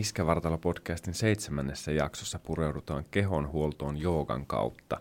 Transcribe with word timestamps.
Iskävartalo-podcastin 0.00 1.14
seitsemännessä 1.14 1.92
jaksossa 1.92 2.38
pureudutaan 2.38 3.04
kehonhuoltoon 3.10 3.96
joogan 3.96 4.46
kautta. 4.46 5.00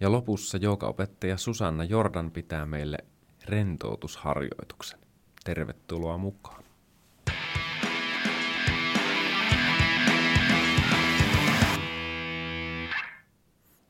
Ja 0.00 0.12
lopussa 0.12 0.58
joogaopettaja 0.58 1.36
Susanna 1.36 1.84
Jordan 1.84 2.30
pitää 2.30 2.66
meille 2.66 2.98
rentoutusharjoituksen. 3.44 4.98
Tervetuloa 5.44 6.18
mukaan. 6.18 6.64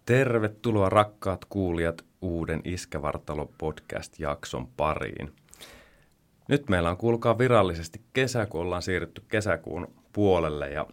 Tervetuloa 0.06 0.88
rakkaat 0.88 1.44
kuulijat 1.44 2.04
uuden 2.20 2.60
Iskävartalo 2.64 3.52
podcast-jakson 3.58 4.66
pariin. 4.76 5.32
Nyt 6.48 6.68
meillä 6.68 6.90
on 6.90 6.96
kuulkaa 6.96 7.38
virallisesti 7.38 8.00
kesä, 8.12 8.46
kun 8.46 8.60
ollaan 8.60 8.82
siirrytty 8.82 9.22
kesäkuun 9.28 10.03
puolelle 10.14 10.70
ja 10.70 10.86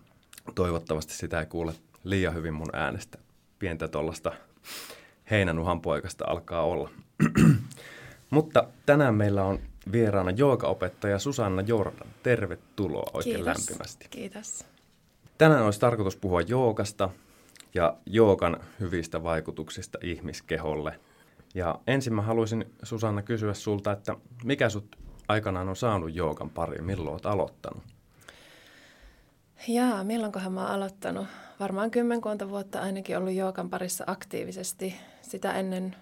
toivottavasti 0.55 1.13
sitä 1.13 1.39
ei 1.39 1.45
kuule 1.45 1.73
liian 2.03 2.35
hyvin 2.35 2.53
mun 2.53 2.69
äänestä. 2.73 3.17
Pientä 3.59 3.87
tuollaista 3.87 4.31
heinänuhan 5.31 5.81
poikasta 5.81 6.25
alkaa 6.27 6.63
olla. 6.63 6.89
Mutta 8.29 8.67
tänään 8.85 9.15
meillä 9.15 9.43
on 9.43 9.59
vieraana 9.91 10.31
joogaopettaja 10.31 11.19
Susanna 11.19 11.61
Jordan. 11.61 12.07
Tervetuloa 12.23 13.11
oikein 13.13 13.35
Kiitos. 13.35 13.69
lämpimästi. 13.69 14.07
Kiitos. 14.09 14.65
Tänään 15.37 15.65
olisi 15.65 15.79
tarkoitus 15.79 16.15
puhua 16.15 16.41
joogasta 16.41 17.09
ja 17.73 17.97
joogan 18.05 18.57
hyvistä 18.79 19.23
vaikutuksista 19.23 19.99
ihmiskeholle. 20.03 20.99
Ja 21.53 21.79
ensin 21.87 22.13
mä 22.13 22.21
haluaisin 22.21 22.65
Susanna 22.83 23.21
kysyä 23.21 23.53
sulta, 23.53 23.91
että 23.91 24.15
mikä 24.43 24.69
sut 24.69 24.95
aikanaan 25.27 25.69
on 25.69 25.75
saanut 25.75 26.15
joogan 26.15 26.49
pariin, 26.49 26.83
milloin 26.83 27.13
olet 27.13 27.25
aloittanut? 27.25 27.83
Jaa, 29.67 30.03
milloinkohan 30.03 30.53
mä 30.53 30.61
oon 30.61 30.71
aloittanut? 30.71 31.27
Varmaan 31.59 31.91
kymmenkunta 31.91 32.49
vuotta 32.49 32.81
ainakin 32.81 33.17
ollut 33.17 33.33
joogan 33.33 33.69
parissa 33.69 34.03
aktiivisesti. 34.07 34.95
Sitä 35.21 35.53
ennen 35.53 35.95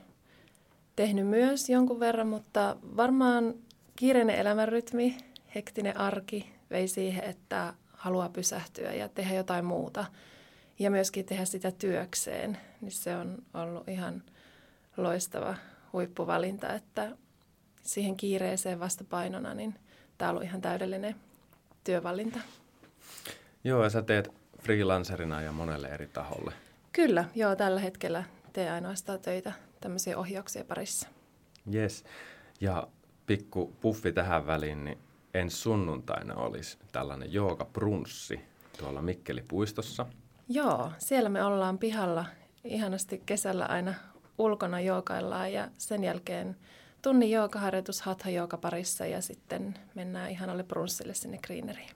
tehnyt 0.95 1.27
myös 1.27 1.69
jonkun 1.69 1.99
verran, 1.99 2.27
mutta 2.27 2.77
varmaan 2.97 3.53
kiireinen 3.95 4.35
elämänrytmi, 4.35 5.17
hektinen 5.55 5.97
arki 5.97 6.53
vei 6.69 6.88
siihen, 6.88 7.23
että 7.23 7.73
haluaa 7.93 8.29
pysähtyä 8.29 8.93
ja 8.93 9.09
tehdä 9.09 9.35
jotain 9.35 9.66
muuta. 9.66 10.05
Ja 10.79 10.91
myöskin 10.91 11.25
tehdä 11.25 11.45
sitä 11.45 11.71
työkseen, 11.71 12.57
niin 12.81 12.91
se 12.91 13.16
on 13.16 13.38
ollut 13.53 13.89
ihan 13.89 14.23
loistava 14.97 15.55
huippuvalinta, 15.94 16.73
että 16.73 17.17
siihen 17.83 18.17
kiireeseen 18.17 18.79
vastapainona, 18.79 19.53
niin 19.53 19.75
tämä 20.17 20.29
on 20.29 20.35
ollut 20.35 20.47
ihan 20.47 20.61
täydellinen 20.61 21.16
työvalinta. 21.83 22.39
Joo, 23.63 23.83
ja 23.83 23.89
sä 23.89 24.02
teet 24.02 24.29
freelancerina 24.61 25.41
ja 25.41 25.52
monelle 25.52 25.88
eri 25.88 26.07
taholle. 26.07 26.53
Kyllä, 26.91 27.25
joo, 27.35 27.55
tällä 27.55 27.79
hetkellä 27.79 28.23
teen 28.53 28.73
ainoastaan 28.73 29.19
töitä 29.19 29.51
tämmöisiä 29.81 30.17
ohjauksia 30.17 30.63
parissa. 30.63 31.07
Yes. 31.73 32.03
Ja 32.61 32.88
pikku 33.25 33.73
puffi 33.81 34.11
tähän 34.11 34.47
väliin, 34.47 34.85
niin 34.85 34.97
ensi 35.33 35.57
sunnuntaina 35.57 36.35
olisi 36.35 36.77
tällainen 36.91 37.33
jooga-brunssi 37.33 38.39
tuolla 38.79 39.01
Mikkelipuistossa. 39.01 40.05
Joo, 40.49 40.91
siellä 40.97 41.29
me 41.29 41.44
ollaan 41.44 41.77
pihalla 41.77 42.25
ihanasti 42.63 43.21
kesällä 43.25 43.66
aina 43.66 43.94
ulkona 44.38 44.79
joogaillaan 44.79 45.53
ja 45.53 45.69
sen 45.77 46.03
jälkeen 46.03 46.55
tunnin 47.01 47.31
joogaharjoitus 47.31 48.01
hatha 48.01 48.29
jooga 48.29 48.57
parissa 48.57 49.05
ja 49.05 49.21
sitten 49.21 49.73
mennään 49.95 50.31
ihanalle 50.31 50.63
brunssille 50.63 51.13
sinne 51.13 51.38
greeneriin. 51.38 51.89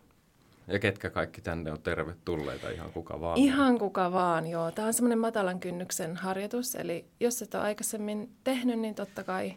Ja 0.68 0.80
ketkä 0.80 1.10
kaikki 1.10 1.42
tänne 1.42 1.72
on 1.72 1.82
tervetulleita, 1.82 2.70
ihan 2.70 2.92
kuka 2.92 3.22
vaan. 3.22 3.38
Ihan 3.38 3.80
kuka 3.80 4.12
vaan, 4.12 4.48
joo. 4.48 4.72
Tämä 4.72 4.88
on 4.88 4.94
semmoinen 4.94 5.20
matalan 5.20 5.60
kynnyksen 5.60 6.16
harjoitus, 6.16 6.76
eli 6.76 7.06
jos 7.20 7.42
et 7.42 7.56
ole 7.56 7.64
aikaisemmin 7.64 8.30
tehnyt, 8.44 8.80
niin 8.80 8.96
totta 8.96 9.24
kai 9.24 9.54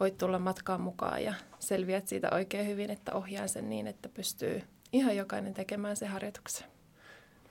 voit 0.00 0.18
tulla 0.18 0.38
matkaan 0.38 0.80
mukaan 0.80 1.24
ja 1.24 1.34
selviät 1.58 2.08
siitä 2.08 2.28
oikein 2.32 2.66
hyvin, 2.66 2.90
että 2.90 3.14
ohjaan 3.14 3.48
sen 3.48 3.70
niin, 3.70 3.86
että 3.86 4.08
pystyy 4.08 4.62
ihan 4.92 5.16
jokainen 5.16 5.54
tekemään 5.54 5.96
se 5.96 6.06
harjoituksen. 6.06 6.66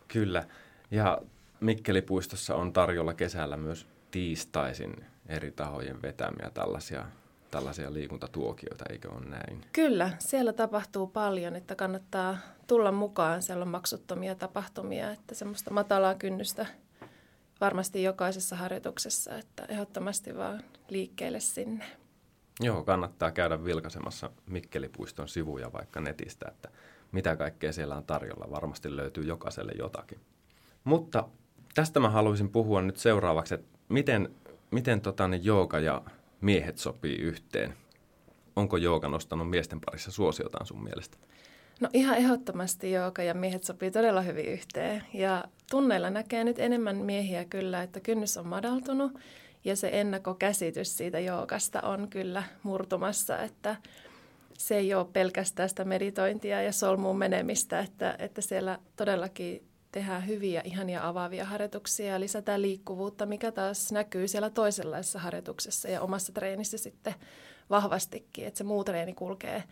Kyllä. 0.08 0.44
Ja 0.92 1.22
Mikkelipuistossa 1.60 2.56
on 2.56 2.74
tarjolla 2.74 3.14
kesällä 3.14 3.58
myös 3.58 3.88
tiistaisin 4.12 5.06
eri 5.28 5.52
tahojen 5.52 6.02
vetämiä 6.02 6.52
tällaisia, 6.54 7.06
tällaisia 7.52 7.94
liikuntatuokioita, 7.94 8.86
eikö 8.90 9.12
ole 9.12 9.26
näin? 9.26 9.62
Kyllä, 9.72 10.12
siellä 10.20 10.54
tapahtuu 10.54 11.08
paljon, 11.08 11.56
että 11.56 11.76
kannattaa 11.76 12.38
tulla 12.68 12.92
mukaan. 12.92 13.42
Siellä 13.42 13.62
on 13.62 13.70
maksuttomia 13.70 14.36
tapahtumia, 14.36 15.12
että 15.12 15.36
semmoista 15.36 15.74
matalaa 15.74 16.16
kynnystä 16.16 16.66
varmasti 17.62 18.04
jokaisessa 18.04 18.56
harjoituksessa, 18.56 19.38
että 19.38 19.66
ehdottomasti 19.70 20.38
vaan 20.38 20.64
liikkeelle 20.90 21.40
sinne. 21.40 21.86
Joo, 22.60 22.84
kannattaa 22.84 23.32
käydä 23.32 23.64
vilkaisemassa 23.64 24.30
Mikkelipuiston 24.46 25.28
sivuja 25.28 25.74
vaikka 25.74 26.02
netistä, 26.02 26.46
että 26.48 26.70
mitä 27.12 27.36
kaikkea 27.36 27.74
siellä 27.74 27.96
on 27.96 28.04
tarjolla. 28.04 28.52
Varmasti 28.52 28.96
löytyy 28.96 29.24
jokaiselle 29.24 29.72
jotakin. 29.80 30.20
Mutta 30.84 31.30
tästä 31.74 32.00
mä 32.00 32.10
haluaisin 32.10 32.50
puhua 32.50 32.82
nyt 32.82 32.98
seuraavaksi, 32.98 33.54
että 33.54 33.78
miten, 33.90 34.36
miten 34.72 35.02
tota, 35.02 35.28
ne 35.28 35.38
jooga 35.38 35.80
ja 35.80 36.02
miehet 36.42 36.78
sopii 36.78 37.16
yhteen. 37.16 37.74
Onko 38.56 38.78
jooga 38.78 39.08
nostanut 39.08 39.50
miesten 39.50 39.82
parissa 39.86 40.12
suosiotaan 40.12 40.66
sun 40.66 40.84
mielestä? 40.84 41.18
No 41.82 41.90
ihan 41.94 42.18
ehdottomasti 42.18 42.92
jooga 42.92 43.24
ja 43.24 43.34
miehet 43.34 43.64
sopii 43.64 43.92
todella 43.92 44.22
hyvin 44.22 44.46
yhteen. 44.46 45.04
Ja 45.14 45.44
tunneilla 45.72 46.10
näkee 46.10 46.44
nyt 46.44 46.60
enemmän 46.60 46.96
miehiä 46.96 47.46
kyllä, 47.46 47.84
että 47.84 48.00
kynnys 48.00 48.38
on 48.38 48.48
madaltunut 48.48 49.12
ja 49.64 49.76
se 49.76 49.90
ennakkokäsitys 49.94 50.98
siitä 50.98 51.20
joogasta 51.20 51.82
on 51.82 52.08
kyllä 52.10 52.44
murtumassa, 52.64 53.40
että 53.42 53.76
se 54.58 54.78
ei 54.78 54.94
ole 54.94 55.08
pelkästään 55.14 55.70
sitä 55.70 55.86
meditointia 55.86 56.62
ja 56.62 56.72
solmuun 56.72 57.18
menemistä, 57.18 57.80
että, 57.80 58.16
että 58.20 58.42
siellä 58.42 58.80
todellakin 58.96 59.64
tehdään 59.92 60.28
hyviä, 60.28 60.62
ihania 60.66 61.08
avaavia 61.08 61.46
harjoituksia 61.46 62.06
ja 62.14 62.20
lisätään 62.20 62.62
liikkuvuutta, 62.62 63.26
mikä 63.26 63.52
taas 63.52 63.92
näkyy 63.92 64.28
siellä 64.28 64.50
toisenlaisessa 64.50 65.20
harjoituksessa 65.20 65.90
ja 65.90 66.02
omassa 66.02 66.34
treenissä 66.34 66.78
sitten 66.78 67.16
vahvastikin, 67.70 68.48
että 68.48 68.58
se 68.58 68.64
muu 68.64 68.84
treeni 68.84 69.14
kulkee 69.14 69.64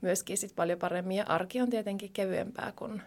myöskin 0.00 0.38
sit 0.38 0.56
paljon 0.56 0.78
paremmin 0.78 1.16
ja 1.16 1.24
arki 1.28 1.60
on 1.60 1.70
tietenkin 1.70 2.12
kevyempää, 2.12 2.72
kun 2.76 3.02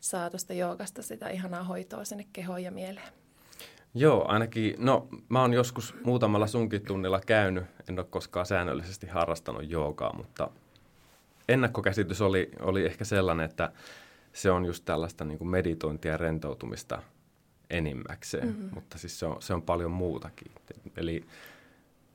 saa 0.00 0.30
tuosta 0.30 0.52
joogasta 0.52 1.02
sitä 1.02 1.28
ihanaa 1.28 1.64
hoitoa 1.64 2.04
sinne 2.04 2.26
kehoon 2.32 2.62
ja 2.62 2.70
mieleen. 2.70 3.08
Joo, 3.94 4.28
ainakin, 4.28 4.74
no 4.78 5.08
mä 5.28 5.40
oon 5.40 5.52
joskus 5.52 5.94
muutamalla 6.04 6.46
sunkin 6.46 6.82
tunnilla 6.82 7.20
käynyt, 7.26 7.64
en 7.88 7.98
ole 7.98 8.06
koskaan 8.10 8.46
säännöllisesti 8.46 9.06
harrastanut 9.06 9.70
joogaa, 9.70 10.12
mutta 10.16 10.50
ennakkokäsitys 11.48 12.20
oli, 12.20 12.50
oli 12.60 12.86
ehkä 12.86 13.04
sellainen, 13.04 13.44
että 13.44 13.72
se 14.32 14.50
on 14.50 14.64
just 14.64 14.84
tällaista 14.84 15.24
niin 15.24 15.38
kuin 15.38 15.48
meditointia 15.48 16.10
ja 16.10 16.16
rentoutumista 16.16 17.02
enimmäkseen, 17.70 18.48
mm-hmm. 18.48 18.68
mutta 18.74 18.98
siis 18.98 19.18
se 19.18 19.26
on, 19.26 19.42
se 19.42 19.54
on 19.54 19.62
paljon 19.62 19.90
muutakin. 19.90 20.52
Eli, 20.96 21.24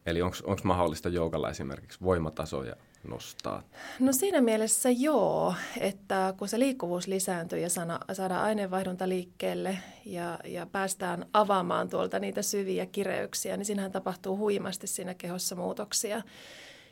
eli 0.06 0.22
onko 0.22 0.62
mahdollista 0.64 1.10
joogalla 1.10 1.50
esimerkiksi 1.50 2.00
voimatasoja 2.02 2.76
nostaa? 3.04 3.64
No 4.00 4.14
siinä 4.14 4.42
mielessä 4.42 4.90
joo, 4.90 5.54
että 5.80 6.34
kun 6.38 6.48
se 6.48 6.60
liikkuvuus 6.60 7.08
lisääntyy 7.08 7.60
ja 7.60 7.70
sana, 7.70 8.00
saadaan 8.14 8.44
aineenvaihdunta 8.44 9.10
liikkeelle 9.10 9.78
ja, 10.06 10.40
ja 10.46 10.66
päästään 10.66 11.26
avaamaan 11.34 11.90
tuolta 11.90 12.20
niitä 12.20 12.42
syviä 12.42 12.86
kireyksiä, 12.86 13.58
niin 13.58 13.66
siinähän 13.66 13.92
tapahtuu 13.92 14.38
huimasti 14.38 14.88
siinä 14.88 15.14
kehossa 15.14 15.56
muutoksia. 15.56 16.22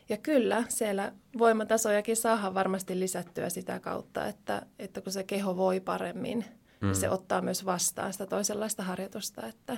Ja 0.09 0.17
kyllä, 0.17 0.63
siellä 0.69 1.11
voimatasojakin 1.37 2.17
saadaan 2.17 2.53
varmasti 2.53 2.99
lisättyä 2.99 3.49
sitä 3.49 3.79
kautta, 3.79 4.27
että, 4.27 4.61
että 4.79 5.01
kun 5.01 5.13
se 5.13 5.23
keho 5.23 5.57
voi 5.57 5.79
paremmin, 5.79 6.45
mm. 6.81 6.87
niin 6.87 6.95
se 6.95 7.09
ottaa 7.09 7.41
myös 7.41 7.65
vastaan 7.65 8.13
sitä 8.13 8.25
toisenlaista 8.25 8.83
harjoitusta, 8.83 9.47
että 9.47 9.77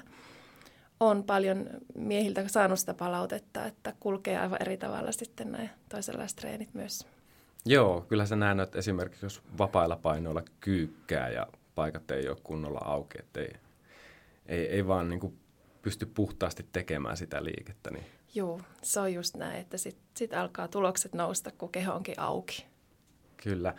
on 1.02 1.24
paljon 1.24 1.70
miehiltä 1.96 2.48
saanut 2.48 2.80
sitä 2.80 2.94
palautetta, 2.94 3.66
että 3.66 3.94
kulkee 4.00 4.40
aivan 4.40 4.62
eri 4.62 4.78
tavalla 4.78 5.12
sitten 5.12 5.52
nämä 5.52 5.68
toisenlaiset 5.90 6.36
treenit 6.36 6.74
myös. 6.74 7.08
Joo, 7.66 8.02
kyllä 8.02 8.26
sä 8.26 8.36
näen, 8.36 8.60
että 8.60 8.80
esimerkiksi 8.80 9.26
jos 9.26 9.42
vapailla 9.58 9.96
painoilla 9.96 10.44
kyykkää 10.60 11.30
ja 11.30 11.48
paikat 11.76 12.12
ei 12.12 12.30
ole 12.30 12.38
kunnolla 12.44 12.80
auki, 12.86 13.18
että 13.20 13.40
ei, 13.40 13.54
ei, 14.46 14.68
ei 14.68 14.88
vaan 14.88 15.10
niin 15.10 15.20
kuin 15.20 15.40
pysty 15.82 16.06
puhtaasti 16.06 16.66
tekemään 16.72 17.18
sitä 17.18 17.44
liikettä. 17.44 17.92
Niin... 17.92 18.06
Joo, 18.36 18.62
se 18.82 19.00
on 19.00 19.14
just 19.14 19.36
näin, 19.36 19.62
että 19.62 19.78
sitten 19.78 20.06
sit 20.18 20.34
alkaa 20.34 20.68
tulokset 20.68 21.14
nousta, 21.14 21.52
kun 21.58 21.72
keho 21.72 21.94
onkin 21.94 22.20
auki. 22.20 22.66
Kyllä. 23.44 23.74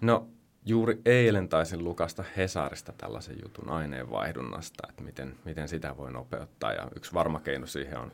No 0.00 0.28
juuri 0.68 1.00
eilen 1.04 1.48
taisin 1.48 1.84
lukasta 1.84 2.24
Hesarista 2.36 2.92
tällaisen 2.98 3.36
jutun 3.42 3.70
aineenvaihdunnasta, 3.70 4.88
että 4.88 5.02
miten, 5.02 5.34
miten 5.44 5.68
sitä 5.68 5.96
voi 5.96 6.12
nopeuttaa. 6.12 6.72
Ja 6.72 6.88
yksi 6.96 7.14
varma 7.14 7.40
keino 7.40 7.66
siihen 7.66 7.98
on 7.98 8.12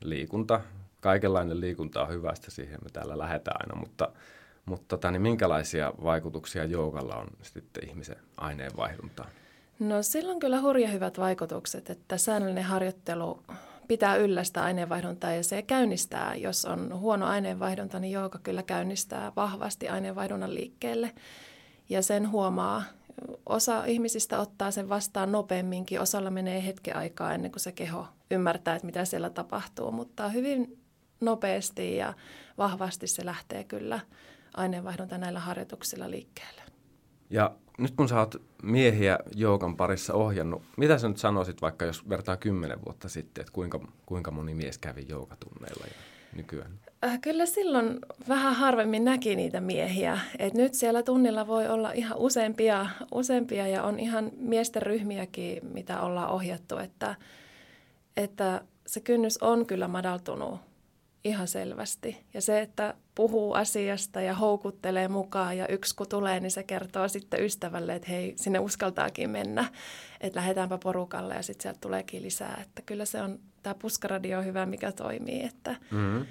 liikunta. 0.00 0.60
Kaikenlainen 1.00 1.60
liikunta 1.60 2.02
on 2.02 2.08
hyvästä, 2.08 2.50
siihen 2.50 2.78
me 2.84 2.90
täällä 2.92 3.18
lähdetään 3.18 3.56
aina, 3.60 3.80
mutta, 3.80 4.08
Mutta 4.66 4.84
tota, 4.88 5.10
niin 5.10 5.22
minkälaisia 5.22 5.92
vaikutuksia 6.02 6.64
joogalla 6.64 7.16
on 7.16 7.26
sitten 7.42 7.88
ihmisen 7.88 8.16
aineenvaihduntaan? 8.36 9.28
No 9.78 10.02
sillä 10.02 10.32
on 10.32 10.38
kyllä 10.40 10.60
hurja 10.60 10.88
hyvät 10.88 11.18
vaikutukset, 11.18 11.90
että 11.90 12.18
säännöllinen 12.18 12.64
harjoittelu 12.64 13.42
pitää 13.88 14.16
yllä 14.16 14.44
sitä 14.44 14.62
aineenvaihduntaa 14.62 15.32
ja 15.32 15.42
se 15.42 15.62
käynnistää, 15.62 16.34
jos 16.34 16.64
on 16.64 16.98
huono 16.98 17.26
aineenvaihdunta, 17.26 17.98
niin 17.98 18.12
jooga 18.12 18.38
kyllä 18.42 18.62
käynnistää 18.62 19.32
vahvasti 19.36 19.88
aineenvaihdunnan 19.88 20.54
liikkeelle. 20.54 21.10
Ja 21.88 22.02
sen 22.02 22.30
huomaa, 22.30 22.82
osa 23.46 23.84
ihmisistä 23.84 24.38
ottaa 24.38 24.70
sen 24.70 24.88
vastaan 24.88 25.32
nopeamminkin, 25.32 26.00
osalla 26.00 26.30
menee 26.30 26.66
hetken 26.66 26.96
aikaa 26.96 27.34
ennen 27.34 27.50
kuin 27.50 27.60
se 27.60 27.72
keho 27.72 28.06
ymmärtää, 28.30 28.74
että 28.74 28.86
mitä 28.86 29.04
siellä 29.04 29.30
tapahtuu, 29.30 29.92
mutta 29.92 30.28
hyvin 30.28 30.78
nopeasti 31.20 31.96
ja 31.96 32.14
vahvasti 32.58 33.06
se 33.06 33.24
lähtee 33.24 33.64
kyllä 33.64 34.00
aineenvaihdunta 34.56 35.18
näillä 35.18 35.40
harjoituksilla 35.40 36.10
liikkeelle. 36.10 36.62
Ja 37.30 37.54
nyt 37.78 37.94
kun 37.96 38.08
sä 38.08 38.18
oot 38.18 38.42
miehiä 38.62 39.18
joukan 39.34 39.76
parissa 39.76 40.14
ohjannut, 40.14 40.62
mitä 40.76 40.98
sä 40.98 41.08
nyt 41.08 41.18
sanoisit 41.18 41.62
vaikka 41.62 41.84
jos 41.84 42.08
vertaa 42.08 42.36
kymmenen 42.36 42.84
vuotta 42.84 43.08
sitten, 43.08 43.42
että 43.42 43.52
kuinka, 43.52 43.80
kuinka 44.06 44.30
moni 44.30 44.54
mies 44.54 44.78
kävi 44.78 45.06
joukatunneilla 45.08 45.86
ja 45.86 45.94
nykyään? 46.36 46.80
Äh, 47.04 47.20
kyllä 47.20 47.46
silloin 47.46 47.98
vähän 48.28 48.54
harvemmin 48.54 49.04
näki 49.04 49.36
niitä 49.36 49.60
miehiä. 49.60 50.18
Et 50.38 50.54
nyt 50.54 50.74
siellä 50.74 51.02
tunnilla 51.02 51.46
voi 51.46 51.68
olla 51.68 51.92
ihan 51.92 52.18
useampia, 52.18 52.86
useampia 53.12 53.68
ja 53.68 53.82
on 53.82 53.98
ihan 53.98 54.30
miesten 54.36 54.82
ryhmiäkin, 54.82 55.60
mitä 55.72 56.00
ollaan 56.00 56.30
ohjattu, 56.30 56.76
että, 56.76 57.14
että 58.16 58.62
se 58.86 59.00
kynnys 59.00 59.38
on 59.38 59.66
kyllä 59.66 59.88
madaltunut 59.88 60.60
ihan 61.24 61.48
selvästi. 61.48 62.16
Ja 62.34 62.40
se, 62.40 62.60
että 62.60 62.94
puhuu 63.14 63.52
asiasta 63.52 64.20
ja 64.20 64.34
houkuttelee 64.34 65.08
mukaan 65.08 65.58
ja 65.58 65.68
yksi 65.68 65.96
kun 65.96 66.08
tulee, 66.08 66.40
niin 66.40 66.50
se 66.50 66.62
kertoo 66.62 67.08
sitten 67.08 67.44
ystävälle, 67.44 67.94
että 67.94 68.08
hei, 68.08 68.32
sinne 68.36 68.58
uskaltaakin 68.58 69.30
mennä, 69.30 69.64
että 70.20 70.40
lähdetäänpä 70.40 70.78
porukalle 70.78 71.34
ja 71.34 71.42
sitten 71.42 71.62
sieltä 71.62 71.80
tuleekin 71.80 72.22
lisää. 72.22 72.58
Että 72.62 72.82
kyllä 72.82 73.04
se 73.04 73.22
on, 73.22 73.38
tämä 73.62 73.74
puskaradio 73.74 74.38
on 74.38 74.44
hyvä, 74.44 74.66
mikä 74.66 74.92
toimii, 74.92 75.42
että 75.42 75.76
mm-hmm. 75.90 76.26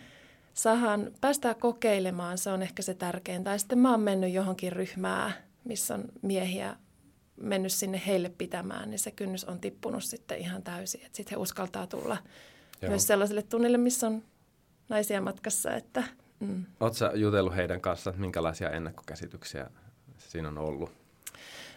Saadaan, 0.54 1.12
päästään 1.22 1.56
kokeilemaan, 1.56 2.38
se 2.38 2.50
on 2.50 2.62
ehkä 2.62 2.82
se 2.82 2.94
tärkein. 2.94 3.44
Tai 3.44 3.60
sitten 3.60 3.80
mä 3.80 3.92
oon 3.92 4.00
mennyt 4.00 4.34
johonkin 4.34 4.72
ryhmään, 4.72 5.34
missä 5.64 5.94
on 5.94 6.04
miehiä 6.22 6.76
mennyt 7.36 7.72
sinne 7.72 8.02
heille 8.08 8.30
pitämään, 8.30 8.90
niin 8.90 9.00
se 9.00 9.12
kynnys 9.12 9.46
on 9.46 9.60
tippunut 9.60 10.04
sitten 10.04 10.38
ihan 10.38 10.64
täysin. 10.64 11.02
Että 11.06 11.18
sitten 11.18 11.38
he 11.38 11.42
uskaltaa 11.42 11.88
tulla 11.88 12.18
Joo. 12.82 12.90
myös 12.90 13.08
sellaiselle 13.08 13.42
tunnille, 13.42 13.78
missä 13.78 14.08
on 14.08 14.24
naisia 14.90 15.22
matkassa. 15.22 15.76
Että, 15.76 16.04
mm. 16.40 16.66
Oletko 16.80 17.06
jutellut 17.16 17.56
heidän 17.56 17.82
kanssa, 17.82 18.14
minkälaisia 18.18 18.70
ennakkokäsityksiä 18.70 19.70
siinä 20.18 20.48
on 20.48 20.58
ollut? 20.58 20.92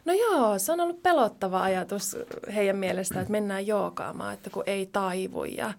No 0.04 0.12
joo, 0.12 0.58
se 0.58 0.72
on 0.72 0.80
ollut 0.80 1.02
pelottava 1.02 1.62
ajatus 1.62 2.16
heidän 2.54 2.76
mielestään, 2.76 3.22
että 3.22 3.32
mennään 3.32 3.66
jookaamaan, 3.66 4.34
että 4.34 4.50
kun 4.50 4.62
ei 4.66 4.86
taivu 4.86 5.44
ja 5.44 5.72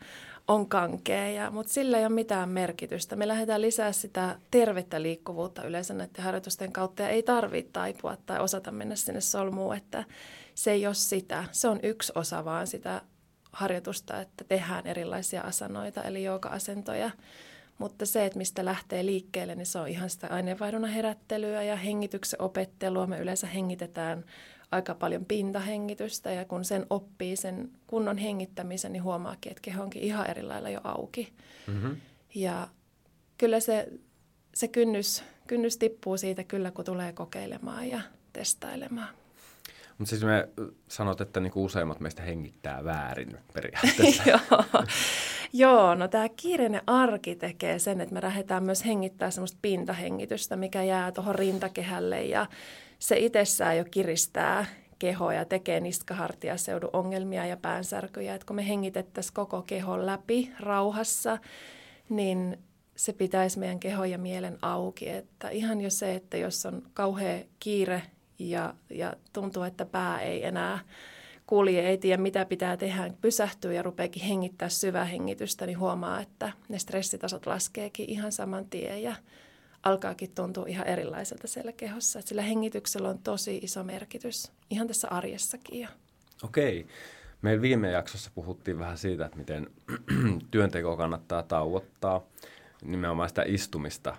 on 0.48 0.70
kankea, 0.70 1.30
ja, 1.30 1.52
mutta 1.52 1.74
sillä 1.74 1.98
ei 1.98 2.06
ole 2.06 2.14
mitään 2.14 2.50
merkitystä. 2.50 3.16
Me 3.16 3.28
lähdetään 3.28 3.62
lisää 3.62 3.92
sitä 3.92 4.40
tervettä 4.52 5.02
liikkuvuutta 5.02 5.64
yleensä 5.64 5.94
näiden 5.94 6.24
harjoitusten 6.24 6.72
kautta, 6.72 7.02
ja 7.02 7.10
ei 7.10 7.24
tarvitse 7.24 7.72
taipua 7.72 8.18
tai 8.26 8.40
osata 8.40 8.72
mennä 8.72 8.96
sinne 8.96 9.22
solmuun, 9.22 9.76
että 9.76 10.04
se 10.56 10.72
ei 10.72 10.88
ole 10.88 10.94
sitä. 10.94 11.44
Se 11.52 11.68
on 11.68 11.80
yksi 11.84 12.12
osa 12.16 12.46
vaan 12.46 12.68
sitä 12.68 13.02
harjoitusta, 13.52 14.22
että 14.22 14.44
tehdään 14.44 14.88
erilaisia 14.88 15.42
asanoita, 15.42 16.04
eli 16.04 16.24
jooga-asentoja. 16.24 17.12
Mutta 17.78 18.06
se, 18.06 18.26
että 18.26 18.38
mistä 18.38 18.66
lähtee 18.66 19.06
liikkeelle, 19.06 19.56
niin 19.56 19.66
se 19.66 19.80
on 19.80 19.88
ihan 19.88 20.10
sitä 20.10 20.28
aineenvaihdunnan 20.28 20.92
herättelyä 20.92 21.64
ja 21.64 21.76
hengityksen 21.76 22.42
opettelua. 22.42 23.08
Me 23.08 23.20
yleensä 23.20 23.48
hengitetään 23.48 24.26
aika 24.72 24.96
paljon 24.96 25.26
pintahengitystä 25.26 26.32
ja 26.32 26.46
kun 26.46 26.66
sen 26.66 26.86
oppii 26.90 27.36
sen 27.36 27.70
kunnon 27.88 28.18
hengittämisen, 28.18 28.92
niin 28.94 29.04
huomaakin, 29.04 29.52
että 29.52 29.62
keho 29.62 29.84
onkin 29.84 30.02
ihan 30.02 30.30
eri 30.30 30.44
lailla 30.44 30.70
jo 30.70 30.82
auki. 30.84 31.34
Mm-hmm. 31.68 31.98
Ja 32.36 32.68
kyllä 33.38 33.60
se, 33.60 33.88
se 34.54 34.68
kynnys, 34.68 35.24
kynnys 35.48 35.78
tippuu 35.78 36.18
siitä 36.18 36.44
kyllä, 36.44 36.72
kun 36.72 36.86
tulee 36.86 37.14
kokeilemaan 37.14 37.90
ja 37.90 38.02
testailemaan. 38.34 39.10
Mutta 39.98 40.10
siis 40.10 40.24
me 40.24 40.50
sanot, 40.88 41.22
että 41.22 41.40
niinku 41.40 41.66
useimmat 41.66 42.00
meistä 42.00 42.22
hengittää 42.22 42.84
väärin 42.84 43.38
periaatteessa. 43.54 44.24
Joo. 44.30 44.64
Joo, 45.54 45.96
no 45.96 46.08
tämä 46.08 46.30
kiireinen 46.30 46.82
arki 46.88 47.36
tekee 47.36 47.80
sen, 47.80 48.02
että 48.02 48.14
me 48.14 48.22
lähdetään 48.22 48.64
myös 48.64 48.86
hengittää 48.86 49.32
semmoista 49.32 49.58
pintahengitystä, 49.62 50.56
mikä 50.56 50.84
jää 50.84 51.12
tuohon 51.12 51.36
rintakehälle 51.36 52.24
ja 52.24 52.46
se 53.00 53.18
itsessään 53.18 53.78
jo 53.78 53.86
kiristää 53.92 54.66
kehoa 55.00 55.34
ja 55.34 55.46
tekee 55.46 55.80
niskahartiaseudun 55.80 56.90
ongelmia 56.94 57.46
ja 57.46 57.58
päänsärkyjä. 57.58 58.36
Et 58.36 58.44
kun 58.44 58.56
me 58.56 58.68
hengitettäisiin 58.68 59.34
koko 59.34 59.62
kehon 59.62 60.06
läpi 60.06 60.52
rauhassa, 60.60 61.38
niin 62.10 62.58
se 62.96 63.14
pitäisi 63.14 63.60
meidän 63.60 63.80
kehon 63.80 64.12
ja 64.12 64.18
mielen 64.18 64.58
auki. 64.62 65.10
Että 65.10 65.50
ihan 65.50 65.82
jo 65.82 65.90
se, 65.90 66.16
että 66.16 66.38
jos 66.38 66.66
on 66.66 66.82
kauhea 66.94 67.44
kiire 67.60 68.02
ja, 68.40 68.74
ja 68.90 69.14
tuntuu, 69.34 69.64
että 69.64 69.86
pää 69.86 70.22
ei 70.22 70.46
enää 70.46 70.80
kulje, 71.48 71.90
ei 71.90 71.98
tiedä 71.98 72.22
mitä 72.22 72.46
pitää 72.46 72.78
tehdä, 72.78 73.14
pysähtyy 73.22 73.74
ja 73.74 73.84
rupeakin 73.84 74.24
hengittää 74.24 74.70
syvää 74.70 75.06
hengitystä, 75.06 75.66
niin 75.66 75.80
huomaa, 75.80 76.22
että 76.22 76.52
ne 76.70 76.80
stressitasot 76.80 77.46
laskeekin 77.46 78.10
ihan 78.10 78.32
saman 78.32 78.66
tien 78.66 79.04
ja 79.04 79.16
alkaakin 79.84 80.32
tuntua 80.36 80.66
ihan 80.68 80.88
erilaiselta 80.88 81.48
siellä 81.48 81.72
kehossa. 81.72 82.20
Että 82.20 82.30
sillä 82.30 82.42
hengityksellä 82.42 83.10
on 83.10 83.20
tosi 83.20 83.58
iso 83.58 83.84
merkitys 83.84 84.52
ihan 84.70 84.88
tässä 84.88 85.08
arjessakin. 85.08 85.82
Jo. 85.82 85.88
Okei. 86.44 86.88
Meillä 87.42 87.62
viime 87.62 87.92
jaksossa 87.92 88.32
puhuttiin 88.36 88.80
vähän 88.80 88.98
siitä, 88.98 89.26
että 89.26 89.38
miten 89.38 89.68
työnteko 90.52 90.98
kannattaa 90.98 91.44
tauottaa, 91.44 92.26
nimenomaan 92.84 93.30
sitä 93.30 93.44
istumista 93.48 94.16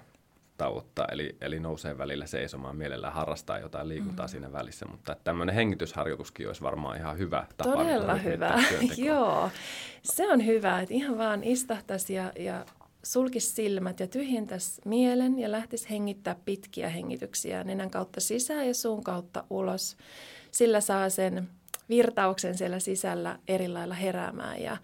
tauottaa, 0.57 1.07
eli, 1.13 1.37
eli 1.41 1.61
nousee 1.61 1.99
välillä 1.99 2.27
seisomaan, 2.27 2.77
mielellään 2.77 3.13
harrastaa 3.13 3.59
jotain 3.59 3.89
liikuntaa 3.89 4.27
mm. 4.27 4.31
siinä 4.31 4.53
välissä, 4.53 4.87
mutta 4.87 5.17
tämmöinen 5.25 5.55
hengitysharjoituskin 5.55 6.47
olisi 6.47 6.63
varmaan 6.63 6.97
ihan 6.97 7.19
hyvä 7.19 7.47
tapa. 7.57 7.71
Todella 7.71 8.15
hyvä, 8.15 8.63
joo. 8.97 9.51
Se 10.03 10.33
on 10.33 10.47
hyvä, 10.47 10.81
että 10.81 10.95
ihan 10.95 11.19
vaan 11.19 11.45
istahtaisi 11.45 12.15
ja, 12.15 12.33
ja 12.39 12.67
sulkisi 13.13 13.53
silmät 13.55 14.01
ja 14.01 14.07
tyhjentäisi 14.07 14.83
mielen 14.85 15.39
ja 15.39 15.53
lähtisi 15.53 15.91
hengittää 15.91 16.37
pitkiä 16.45 16.89
hengityksiä 16.89 17.65
nenän 17.65 17.91
kautta 17.91 18.21
sisään 18.21 18.67
ja 18.67 18.75
suun 18.75 19.05
kautta 19.05 19.45
ulos. 19.51 19.97
Sillä 20.51 20.81
saa 20.81 21.11
sen 21.11 21.49
virtauksen 21.89 22.59
siellä 22.59 22.79
sisällä 22.79 23.39
eri 23.49 23.69
lailla 23.69 23.95
heräämään 23.95 24.63
ja 24.63 24.77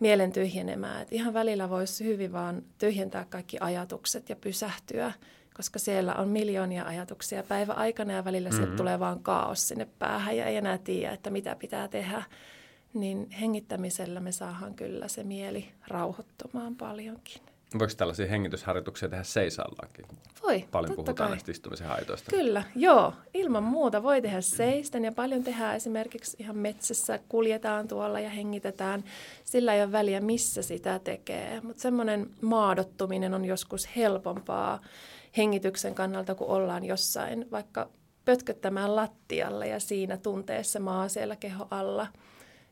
mielen 0.00 0.32
tyhjenemään. 0.32 1.02
Et 1.02 1.12
ihan 1.12 1.34
välillä 1.34 1.70
voisi 1.70 2.04
hyvin 2.04 2.32
vaan 2.32 2.62
tyhjentää 2.78 3.24
kaikki 3.24 3.56
ajatukset 3.60 4.28
ja 4.28 4.36
pysähtyä, 4.36 5.12
koska 5.56 5.78
siellä 5.78 6.14
on 6.14 6.28
miljoonia 6.28 6.84
ajatuksia 6.84 7.42
päivä 7.42 7.72
aikana 7.72 8.12
ja 8.12 8.24
välillä 8.24 8.48
mm-hmm. 8.48 8.62
sieltä 8.62 8.76
tulee 8.76 9.00
vaan 9.00 9.20
kaos 9.20 9.68
sinne 9.68 9.88
päähän 9.98 10.36
ja 10.36 10.44
ei 10.44 10.56
enää 10.56 10.78
tiedä, 10.78 11.12
että 11.12 11.30
mitä 11.30 11.56
pitää 11.56 11.88
tehdä. 11.88 12.22
Niin 12.94 13.30
hengittämisellä 13.30 14.20
me 14.20 14.32
saadaan 14.32 14.74
kyllä 14.74 15.08
se 15.08 15.24
mieli 15.24 15.68
rauhoittumaan 15.88 16.76
paljonkin. 16.76 17.55
Voiko 17.78 17.92
tällaisia 17.96 18.26
hengitysharjoituksia 18.26 19.08
tehdä 19.08 19.22
seisallakin? 19.22 20.06
Voi, 20.42 20.64
Paljon 20.70 20.94
puhutaan 20.94 21.14
kai. 21.16 21.30
näistä 21.30 21.50
istumisen 21.50 21.86
haitoista. 21.86 22.30
Kyllä, 22.30 22.62
joo. 22.74 23.12
Ilman 23.34 23.62
muuta 23.62 24.02
voi 24.02 24.22
tehdä 24.22 24.40
seisten 24.40 25.04
ja 25.04 25.12
paljon 25.12 25.44
tehdään 25.44 25.76
esimerkiksi 25.76 26.36
ihan 26.40 26.56
metsässä, 26.56 27.18
kuljetaan 27.28 27.88
tuolla 27.88 28.20
ja 28.20 28.30
hengitetään. 28.30 29.04
Sillä 29.44 29.74
ei 29.74 29.82
ole 29.82 29.92
väliä, 29.92 30.20
missä 30.20 30.62
sitä 30.62 30.98
tekee. 30.98 31.60
Mutta 31.60 31.82
semmoinen 31.82 32.30
maadottuminen 32.40 33.34
on 33.34 33.44
joskus 33.44 33.96
helpompaa 33.96 34.80
hengityksen 35.36 35.94
kannalta, 35.94 36.34
kun 36.34 36.48
ollaan 36.48 36.84
jossain 36.84 37.50
vaikka 37.50 37.88
pötköttämään 38.24 38.96
lattialle 38.96 39.68
ja 39.68 39.80
siinä 39.80 40.16
tunteessa 40.16 40.80
maa 40.80 41.08
siellä 41.08 41.36
keho 41.36 41.66
alla. 41.70 42.06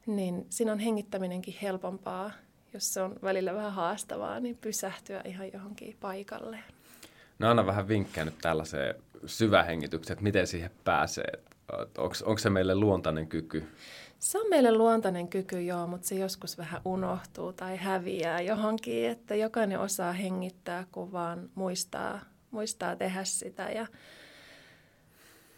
Niin 0.06 0.46
siinä 0.50 0.72
on 0.72 0.78
hengittäminenkin 0.78 1.54
helpompaa 1.62 2.30
jos 2.75 2.95
se 2.95 3.02
on 3.02 3.16
välillä 3.23 3.54
vähän 3.54 3.73
haastavaa, 3.73 4.40
niin 4.40 4.57
pysähtyä 4.57 5.23
ihan 5.25 5.52
johonkin 5.52 5.97
paikalle. 6.00 6.59
No 7.38 7.50
anna 7.50 7.66
vähän 7.66 7.88
vinkkejä 7.88 8.25
nyt 8.25 8.38
tällaiseen 8.43 8.95
syvähengitykseen, 9.26 10.12
että 10.14 10.23
miten 10.23 10.47
siihen 10.47 10.71
pääsee. 10.85 11.33
Onko 11.99 12.38
se 12.38 12.50
meille 12.50 12.75
luontainen 12.75 13.26
kyky? 13.26 13.64
Se 14.19 14.38
on 14.38 14.49
meille 14.50 14.73
luontainen 14.73 15.28
kyky, 15.28 15.62
joo, 15.62 15.87
mutta 15.87 16.09
se 16.09 16.14
joskus 16.14 16.59
vähän 16.59 16.81
unohtuu 16.85 17.52
tai 17.52 17.76
häviää 17.76 18.40
johonkin, 18.40 19.09
että 19.09 19.35
jokainen 19.35 19.81
osaa 19.81 20.12
hengittää, 20.12 20.87
kun 20.93 21.12
vaan 21.12 21.50
muistaa, 21.54 22.21
muistaa 22.50 22.97
tehdä 22.97 23.25
sitä. 23.25 23.62
Ja 23.62 23.87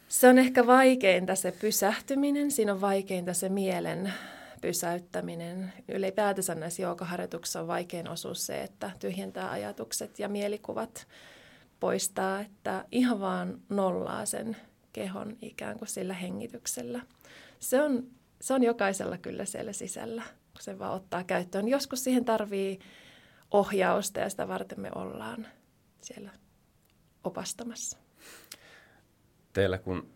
se 0.08 0.28
on 0.28 0.38
ehkä 0.38 0.66
vaikeinta 0.66 1.34
se 1.34 1.52
pysähtyminen, 1.52 2.50
siinä 2.50 2.72
on 2.72 2.80
vaikeinta 2.80 3.34
se 3.34 3.48
mielen 3.48 4.12
pysäyttäminen. 4.60 5.72
Ylipäätänsä 5.88 6.54
näissä 6.54 6.82
joogaharjoituksissa 6.82 7.60
on 7.60 7.66
vaikein 7.66 8.08
osuus 8.08 8.46
se, 8.46 8.62
että 8.62 8.90
tyhjentää 9.00 9.50
ajatukset 9.50 10.18
ja 10.18 10.28
mielikuvat 10.28 11.06
poistaa, 11.80 12.40
että 12.40 12.84
ihan 12.92 13.20
vaan 13.20 13.60
nollaa 13.68 14.26
sen 14.26 14.56
kehon 14.92 15.36
ikään 15.42 15.78
kuin 15.78 15.88
sillä 15.88 16.14
hengityksellä. 16.14 17.00
Se 17.58 17.82
on, 17.82 18.06
se 18.40 18.54
on 18.54 18.62
jokaisella 18.62 19.18
kyllä 19.18 19.44
siellä 19.44 19.72
sisällä, 19.72 20.22
kun 20.22 20.62
se 20.62 20.78
vaan 20.78 20.94
ottaa 20.94 21.24
käyttöön. 21.24 21.68
Joskus 21.68 22.04
siihen 22.04 22.24
tarvii 22.24 22.78
ohjausta 23.50 24.20
ja 24.20 24.30
sitä 24.30 24.48
varten 24.48 24.80
me 24.80 24.90
ollaan 24.94 25.46
siellä 26.00 26.30
opastamassa. 27.24 27.98
Teillä 29.52 29.78
kun 29.78 30.10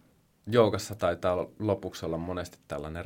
joukassa 0.46 0.94
taitaa 0.94 1.46
lopuksi 1.58 2.06
olla 2.06 2.18
monesti 2.18 2.58
tällainen 2.68 3.04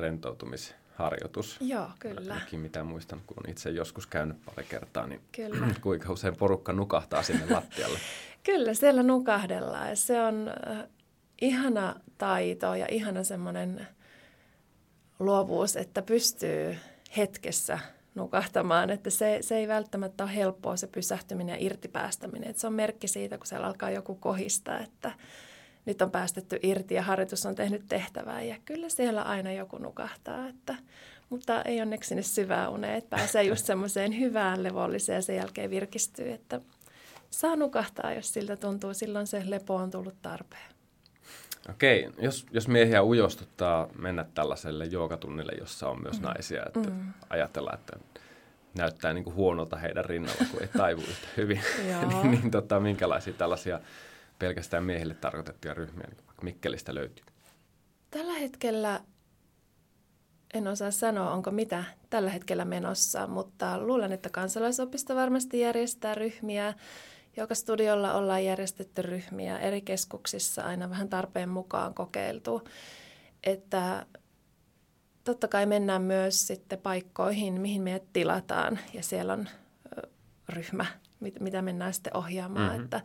rentoutumisharjoitus. 0.99 1.57
Joo, 1.61 1.89
kyllä. 1.99 2.35
Ainakin 2.35 2.61
mitä 2.61 2.85
muistan, 2.85 3.21
kun 3.27 3.37
olen 3.41 3.51
itse 3.51 3.71
joskus 3.71 4.07
käynyt 4.07 4.37
pari 4.45 4.65
kertaa, 4.65 5.07
niin 5.07 5.21
kyllä. 5.33 5.67
kuinka 5.83 6.13
usein 6.13 6.37
porukka 6.37 6.73
nukahtaa 6.73 7.23
sinne 7.23 7.55
lattialle? 7.55 7.99
kyllä, 8.47 8.75
siellä 8.75 9.03
nukahdellaan. 9.03 9.97
Se 9.97 10.21
on 10.23 10.49
äh, 10.49 10.85
ihana 11.41 12.01
taito 12.19 12.75
ja 12.75 12.87
ihana 12.91 13.25
semmoinen 13.25 13.87
luovuus, 15.19 15.77
että 15.77 16.03
pystyy 16.03 16.77
hetkessä 17.17 17.79
nukahtamaan, 18.15 18.91
että 18.91 19.11
se, 19.11 19.39
se 19.41 19.57
ei 19.57 19.69
välttämättä 19.69 20.25
ole 20.25 20.35
helppoa 20.35 20.77
se 20.77 20.87
pysähtyminen 20.87 21.53
ja 21.53 21.67
irtipäästäminen. 21.67 22.51
Että 22.51 22.61
se 22.61 22.67
on 22.67 22.73
merkki 22.73 23.09
siitä, 23.09 23.39
kun 23.39 23.47
siellä 23.47 23.67
alkaa 23.67 23.91
joku 23.91 24.15
kohista, 24.15 24.79
että 24.79 25.13
nyt 25.87 26.03
on 26.03 26.11
päästetty 26.11 26.59
irti 26.63 26.95
ja 26.95 27.03
harjoitus 27.03 27.47
on 27.47 27.55
tehnyt 27.55 27.83
tehtävää 27.89 28.43
ja 28.43 28.57
kyllä 28.65 28.89
siellä 28.89 29.23
aina 29.23 29.53
joku 29.53 29.79
nukahtaa, 29.79 30.49
että, 30.49 30.77
mutta 31.31 31.63
ei 31.63 31.81
onneksi 31.81 32.09
sinne 32.09 32.23
syvää 32.23 32.69
uneen, 32.69 32.95
että 32.95 33.17
pääsee 33.17 33.43
just 33.43 33.67
semmoiseen 33.67 34.19
hyvään 34.19 34.63
levolliseen 34.63 35.17
ja 35.17 35.23
sen 35.23 35.37
jälkeen 35.37 35.71
virkistyy, 35.71 36.33
että 36.33 36.61
saa 37.31 37.57
nukahtaa, 37.57 38.13
jos 38.13 38.33
siltä 38.33 38.57
tuntuu, 38.57 38.95
silloin 38.95 39.27
se 39.27 39.43
lepo 39.47 39.75
on 39.75 39.91
tullut 39.91 40.23
tarpeen. 40.23 40.75
Okei, 41.71 42.11
jos, 42.19 42.47
jos 42.51 42.69
miehiä 42.69 43.03
ujostuttaa 43.03 43.89
mennä 43.99 44.25
tällaiselle 44.35 44.85
joogatunnille, 44.85 45.53
jossa 45.59 45.89
on 45.89 46.03
myös 46.03 46.21
mm. 46.21 46.27
naisia, 46.27 46.63
että 46.67 46.91
mm. 46.91 47.13
ajatellaan, 47.31 47.79
että 47.79 47.97
näyttää 48.79 49.13
niin 49.13 49.25
kuin 49.25 49.37
huonolta 49.37 49.77
heidän 49.77 50.05
rinnalla, 50.05 50.45
kun 50.51 50.63
ei 50.63 50.69
taivu 50.69 51.01
yhtä 51.01 51.29
hyvin, 51.37 51.61
niin, 52.09 52.31
niin 52.31 52.51
tota, 52.51 52.81
minkälaisia 52.81 53.33
tällaisia 53.33 53.81
pelkästään 54.39 54.85
miehille 54.85 55.15
tarkoitettuja 55.15 55.75
ryhmiä 55.75 56.07
niin 56.07 56.27
vaikka 56.27 56.43
Mikkelistä 56.43 56.95
löytyy? 56.95 57.25
Tällä 58.11 58.33
hetkellä 58.33 59.01
en 60.55 60.69
osaa 60.69 60.91
sanoa, 60.91 61.31
onko 61.31 61.51
mitä 61.51 61.85
tällä 62.11 62.31
hetkellä 62.31 62.65
menossa, 62.65 63.27
mutta 63.27 63.79
luulen, 63.79 64.13
että 64.13 64.29
kansalaisopisto 64.29 65.15
varmasti 65.15 65.61
järjestää 65.61 66.15
ryhmiä. 66.15 66.75
Joka 67.37 67.55
studiolla 67.55 68.15
ollaan 68.15 68.45
järjestetty 68.45 69.03
ryhmiä 69.03 69.59
eri 69.59 69.81
keskuksissa 69.81 70.63
aina 70.63 70.91
vähän 70.91 71.09
tarpeen 71.09 71.49
mukaan 71.49 71.95
kokeiltu. 71.95 72.69
Että 73.45 74.07
totta 75.25 75.49
kai 75.49 75.67
mennään 75.67 76.03
myös 76.03 76.47
sitten 76.47 76.79
paikkoihin, 76.79 77.61
mihin 77.61 77.83
meidät 77.83 78.13
tilataan 78.13 78.79
ja 78.93 79.03
siellä 79.03 79.33
on 79.33 79.49
ryhmä, 80.49 80.87
mitä 81.41 81.63
mennään 81.63 81.95
sitten 81.95 82.17
ohjaamaan. 82.17 82.71
Mm-hmm. 82.71 82.85
Että 82.85 83.01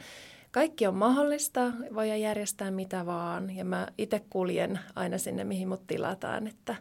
kaikki 0.52 0.88
on 0.88 0.96
mahdollista, 0.96 1.72
voi 1.96 2.22
järjestää 2.22 2.72
mitä 2.72 3.06
vaan 3.06 3.56
ja 3.56 3.66
mä 3.66 3.88
itse 3.98 4.22
kuljen 4.30 4.80
aina 4.96 5.18
sinne, 5.18 5.44
mihin 5.44 5.68
mut 5.68 5.88
tilataan, 5.88 6.48
että 6.48 6.76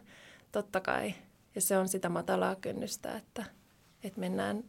totta 0.51 0.79
kai. 0.79 1.13
Ja 1.55 1.61
se 1.61 1.77
on 1.77 1.87
sitä 1.87 2.09
matalaa 2.09 2.55
kynnystä, 2.55 3.17
että, 3.17 3.45
että 4.03 4.19
mennään 4.19 4.63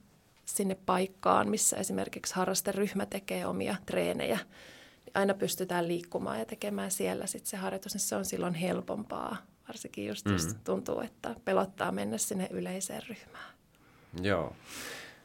sinne 0.45 0.77
paikkaan, 0.87 1.49
missä 1.49 1.77
esimerkiksi 1.77 2.35
harrasteryhmä 2.35 3.07
tekee 3.07 3.47
omia 3.47 3.77
treenejä. 3.87 4.39
Aina 5.15 5.35
pystytään 5.35 5.89
liikkumaan 5.89 6.39
ja 6.39 6.45
tekemään 6.45 6.91
siellä 6.91 7.27
sitten 7.27 7.51
se 7.51 7.57
harjoitus, 7.57 7.95
niin 7.95 8.01
se 8.01 8.17
on 8.17 8.25
silloin 8.25 8.55
helpompaa. 8.55 9.37
Varsinkin 9.69 10.07
just, 10.07 10.27
mm. 10.27 10.33
just 10.33 10.57
tuntuu, 10.65 11.01
että 11.01 11.35
pelottaa 11.45 11.93
mennä 11.93 12.19
sinne 12.19 12.49
yleiseen 12.51 13.03
ryhmään. 13.09 13.55
Joo. 14.23 14.57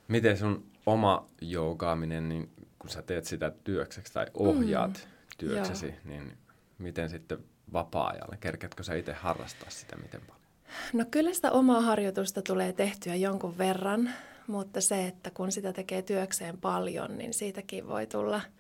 Miten 0.08 0.38
sun 0.38 0.66
oma 0.86 1.30
joukaaminen, 1.42 2.30
niin 2.30 2.50
kun 2.86 2.92
sä 2.92 3.02
teet 3.02 3.26
sitä 3.26 3.52
työkseksi 3.64 4.14
tai 4.14 4.26
ohjaat 4.34 4.92
mm. 4.92 5.38
työksesi, 5.38 5.86
Joo. 5.86 5.96
niin 6.04 6.38
miten 6.78 7.10
sitten 7.10 7.38
vapaa-ajalla? 7.74 8.38
Kerketkö 8.40 8.84
sä 8.84 8.94
itse 8.94 9.14
harrastaa 9.14 9.70
sitä 9.70 9.96
miten 9.96 10.22
paljon? 10.22 10.46
No 10.94 11.06
kyllä 11.12 11.34
sitä 11.34 11.52
omaa 11.52 11.82
harjoitusta 11.82 12.42
tulee 12.42 12.74
tehtyä 12.74 13.16
jonkun 13.16 13.58
verran, 13.58 14.10
mutta 14.48 14.82
se, 14.82 15.08
että 15.08 15.32
kun 15.32 15.52
sitä 15.52 15.74
tekee 15.74 16.02
työkseen 16.02 16.58
paljon, 16.58 17.18
niin 17.18 17.34
siitäkin 17.34 17.88
voi 17.88 18.08
tulla– 18.08 18.42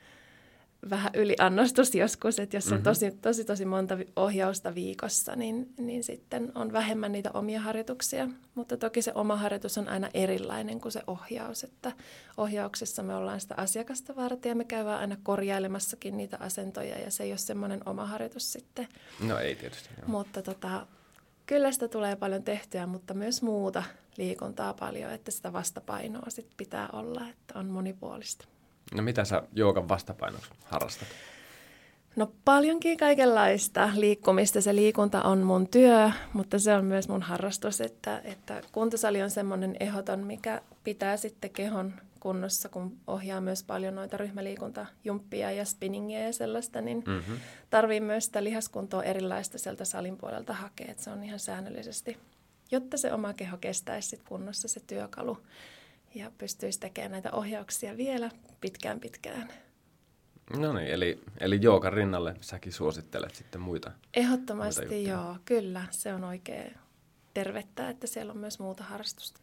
vähän 0.90 1.12
yliannostus 1.16 1.96
joskus, 1.96 2.40
että 2.40 2.58
jos 2.58 2.68
on 2.68 2.72
mm-hmm. 2.72 2.84
tosi, 2.84 3.12
tosi, 3.12 3.46
tosi 3.46 3.66
monta 3.66 3.98
ohjausta 4.16 4.76
viikossa, 4.76 5.36
niin, 5.36 5.74
niin 5.78 6.04
sitten 6.04 6.52
on 6.56 6.74
vähemmän 6.74 7.12
niitä 7.12 7.32
omia 7.34 7.62
harjoituksia. 7.62 8.28
Mutta 8.56 8.78
toki 8.78 9.02
se 9.02 9.12
oma 9.16 9.36
harjoitus 9.36 9.78
on 9.78 9.88
aina 9.88 10.10
erilainen 10.14 10.82
kuin 10.82 10.92
se 10.92 11.02
ohjaus, 11.08 11.64
että 11.64 11.92
ohjauksessa 12.38 13.04
me 13.04 13.16
ollaan 13.16 13.42
sitä 13.42 13.56
asiakasta 13.58 14.16
varten 14.16 14.50
ja 14.50 14.56
me 14.56 14.64
käydään 14.64 15.00
aina 15.00 15.18
korjailemassakin 15.24 16.18
niitä 16.18 16.38
asentoja 16.40 17.00
ja 17.00 17.12
se 17.12 17.24
ei 17.24 17.32
ole 17.32 17.38
semmoinen 17.38 17.82
oma 17.86 18.06
harjoitus 18.06 18.54
sitten. 18.54 18.88
No 19.20 19.40
ei 19.40 19.56
tietysti. 19.56 19.90
Joo. 19.98 20.08
Mutta 20.08 20.42
tota, 20.42 20.88
kyllä 21.46 21.72
sitä 21.72 21.88
tulee 21.88 22.16
paljon 22.16 22.44
tehtyä, 22.44 22.88
mutta 22.88 23.14
myös 23.14 23.42
muuta 23.42 23.84
liikuntaa 24.18 24.74
paljon, 24.74 25.12
että 25.12 25.32
sitä 25.32 25.54
vastapainoa 25.54 26.30
sit 26.30 26.48
pitää 26.58 26.90
olla, 26.94 27.28
että 27.30 27.60
on 27.60 27.66
monipuolista. 27.66 28.46
No 28.94 29.04
mitä 29.04 29.26
sä 29.26 29.44
joogan 29.54 29.90
vastapainoksi 29.90 30.52
harrastat? 30.64 31.08
No 32.16 32.32
paljonkin 32.46 32.98
kaikenlaista 32.98 33.90
liikkumista. 33.96 34.62
Se 34.62 34.76
liikunta 34.76 35.22
on 35.22 35.40
mun 35.40 35.68
työ, 35.68 36.12
mutta 36.34 36.60
se 36.60 36.74
on 36.74 36.86
myös 36.86 37.10
mun 37.10 37.22
harrastus, 37.22 37.82
että, 37.82 38.22
että 38.24 38.62
kuntosali 38.72 39.22
on 39.22 39.30
semmoinen 39.30 39.76
ehdoton, 39.80 40.20
mikä 40.20 40.62
pitää 40.84 41.18
sitten 41.18 41.50
kehon 41.50 41.94
kunnossa, 42.20 42.70
kun 42.70 42.98
ohjaa 43.08 43.42
myös 43.42 43.64
paljon 43.64 43.96
noita 43.96 44.18
ryhmäliikuntajumppia 44.18 45.52
ja 45.52 45.66
spinningiä 45.66 46.20
ja 46.20 46.34
sellaista, 46.34 46.82
niin 46.82 47.04
mm-hmm. 47.08 47.38
tarvii 47.70 48.00
myös 48.00 48.26
sitä 48.26 48.44
lihaskuntoa 48.44 49.04
erilaista 49.04 49.58
sieltä 49.58 49.86
salin 49.86 50.18
puolelta 50.18 50.54
hakea, 50.54 50.92
että 50.92 51.04
se 51.04 51.10
on 51.10 51.24
ihan 51.24 51.40
säännöllisesti, 51.40 52.18
jotta 52.72 52.98
se 52.98 53.14
oma 53.14 53.34
keho 53.34 53.58
kestäisi 53.58 54.10
sit 54.10 54.24
kunnossa 54.24 54.68
se 54.68 54.80
työkalu 54.80 55.38
ja 56.16 56.32
pystyisi 56.38 56.80
tekemään 56.80 57.12
näitä 57.12 57.32
ohjauksia 57.32 57.98
vielä 57.98 58.32
pitkään 58.62 59.00
pitkään. 59.00 59.50
No 60.58 60.74
niin, 60.74 60.88
eli, 60.88 61.20
eli 61.40 61.60
joogan 61.62 61.94
rinnalle 61.94 62.36
säkin 62.42 62.74
suosittelet 62.74 63.36
sitten 63.36 63.62
muita 63.62 63.92
Ehdottomasti 64.14 64.86
muita 64.86 65.10
joo, 65.10 65.38
kyllä. 65.46 65.82
Se 65.92 66.14
on 66.14 66.24
oikein 66.24 66.78
tervettä, 67.34 67.90
että 67.90 68.08
siellä 68.08 68.32
on 68.32 68.38
myös 68.38 68.60
muuta 68.60 68.84
harrastusta. 68.84 69.42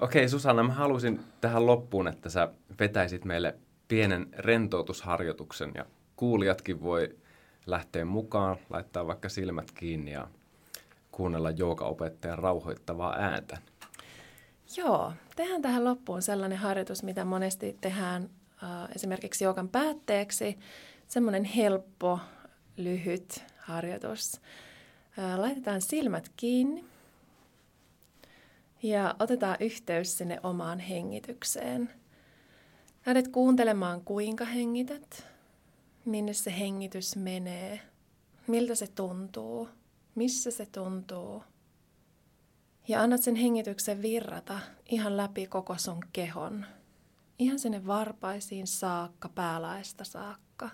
Okei 0.00 0.28
Susanna, 0.28 0.62
mä 0.62 0.72
halusin 0.72 1.20
tähän 1.40 1.66
loppuun, 1.66 2.08
että 2.08 2.30
sä 2.30 2.48
vetäisit 2.80 3.24
meille 3.24 3.54
pienen 3.88 4.28
rentoutusharjoituksen 4.36 5.72
ja 5.74 5.86
kuulijatkin 6.16 6.82
voi 6.82 7.16
lähteä 7.66 8.04
mukaan, 8.04 8.56
laittaa 8.70 9.06
vaikka 9.06 9.28
silmät 9.28 9.70
kiinni 9.70 10.12
ja 10.12 10.28
kuunnella 11.10 11.50
joogaopettajan 11.50 12.38
rauhoittavaa 12.38 13.16
ääntä. 13.18 13.58
Joo, 14.76 15.12
tehdään 15.36 15.62
tähän 15.62 15.84
loppuun 15.84 16.22
sellainen 16.22 16.58
harjoitus, 16.58 17.02
mitä 17.02 17.24
monesti 17.24 17.78
tehdään 17.80 18.30
äh, 18.62 18.88
esimerkiksi 18.94 19.44
joogan 19.44 19.68
päätteeksi. 19.68 20.58
Semmoinen 21.06 21.44
helppo, 21.44 22.20
lyhyt 22.76 23.44
harjoitus. 23.58 24.40
Äh, 25.18 25.38
laitetaan 25.38 25.80
silmät 25.80 26.32
kiinni 26.36 26.84
ja 28.82 29.14
otetaan 29.18 29.56
yhteys 29.60 30.18
sinne 30.18 30.40
omaan 30.42 30.78
hengitykseen. 30.78 31.90
Lähdet 33.06 33.28
kuuntelemaan, 33.28 34.00
kuinka 34.00 34.44
hengität, 34.44 35.26
minne 36.04 36.32
se 36.32 36.58
hengitys 36.58 37.16
menee, 37.16 37.80
miltä 38.46 38.74
se 38.74 38.86
tuntuu, 38.86 39.68
missä 40.14 40.50
se 40.50 40.66
tuntuu– 40.66 41.42
ja 42.88 43.02
annat 43.02 43.22
sen 43.22 43.36
hengityksen 43.36 44.02
virrata 44.02 44.60
ihan 44.86 45.16
läpi 45.16 45.46
koko 45.46 45.78
sun 45.78 46.00
kehon. 46.12 46.66
Ihan 47.38 47.58
sinne 47.58 47.86
varpaisiin 47.86 48.66
saakka, 48.66 49.28
päälaista 49.28 50.04
saakka. 50.04 50.70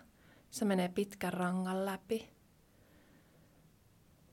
Se 0.50 0.64
menee 0.64 0.88
pitkän 0.88 1.32
rangan 1.32 1.86
läpi. 1.86 2.28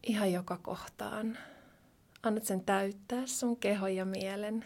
Ihan 0.04 0.32
joka 0.32 0.58
kohtaan. 0.58 1.38
Annat 2.24 2.46
sen 2.46 2.66
täyttää 2.66 3.26
sun 3.26 3.58
kehon 3.58 3.96
ja 3.96 4.06
mielen. 4.06 4.66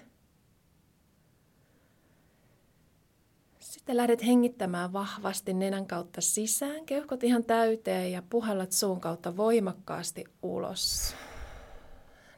Sitten 3.59 3.97
lähdet 3.97 4.25
hengittämään 4.25 4.93
vahvasti 4.93 5.53
nenän 5.53 5.87
kautta 5.87 6.21
sisään, 6.21 6.85
keuhkot 6.85 7.23
ihan 7.23 7.43
täyteen 7.43 8.11
ja 8.11 8.21
puhallat 8.29 8.71
suun 8.71 9.01
kautta 9.01 9.37
voimakkaasti 9.37 10.23
ulos 10.41 11.15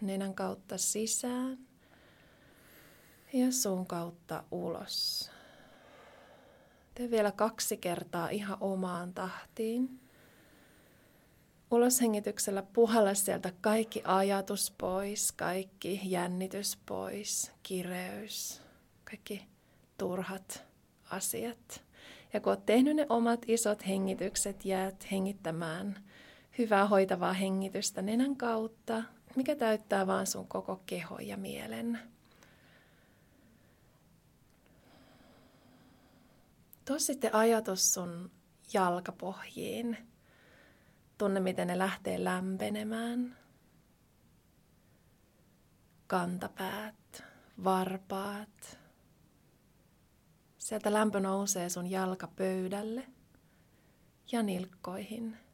nenän 0.01 0.33
kautta 0.33 0.77
sisään 0.77 1.57
ja 3.33 3.51
suun 3.51 3.87
kautta 3.87 4.43
ulos. 4.51 5.31
Tee 6.95 7.11
vielä 7.11 7.31
kaksi 7.31 7.77
kertaa 7.77 8.29
ihan 8.29 8.57
omaan 8.61 9.13
tahtiin. 9.13 9.99
Uloshengityksellä 11.71 12.63
puhalla 12.73 13.13
sieltä 13.13 13.53
kaikki 13.61 14.01
ajatus 14.05 14.73
pois, 14.77 15.31
kaikki 15.31 16.01
jännitys 16.03 16.77
pois, 16.85 17.51
kireys, 17.63 18.61
kaikki 19.03 19.47
turhat 19.97 20.65
asiat. 21.09 21.83
Ja 22.33 22.39
kun 22.39 22.51
olet 22.51 22.65
tehnyt 22.65 22.95
ne 22.95 23.05
omat 23.09 23.41
isot 23.47 23.87
hengitykset, 23.87 24.65
jäät 24.65 25.11
hengittämään 25.11 26.03
hyvää 26.57 26.87
hoitavaa 26.87 27.33
hengitystä 27.33 28.01
nenän 28.01 28.35
kautta, 28.35 29.03
mikä 29.37 29.55
täyttää 29.55 30.07
vaan 30.07 30.27
sun 30.27 30.47
koko 30.47 30.81
keho 30.85 31.19
ja 31.19 31.37
mielen. 31.37 31.99
Tuo 36.85 36.99
sitten 36.99 37.35
ajatus 37.35 37.93
sun 37.93 38.31
jalkapohjiin. 38.73 39.97
Tunne, 41.17 41.39
miten 41.39 41.67
ne 41.67 41.77
lähtee 41.77 42.23
lämpenemään. 42.23 43.37
Kantapäät, 46.07 47.23
varpaat. 47.63 48.79
Sieltä 50.57 50.93
lämpö 50.93 51.19
nousee 51.19 51.69
sun 51.69 51.91
jalkapöydälle 51.91 53.07
ja 54.31 54.43
nilkkoihin. 54.43 55.46